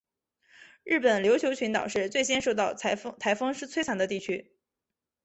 [0.83, 4.51] 日本琉球群岛是最先受到台风摧残的地区。